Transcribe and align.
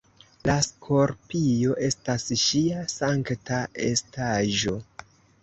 La 0.49 0.53
skorpio 0.67 1.75
estas 1.89 2.25
ŝia 2.45 2.81
sankta 2.95 3.61
estaĵo. 3.91 4.77